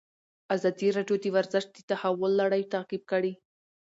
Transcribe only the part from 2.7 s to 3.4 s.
تعقیب کړې.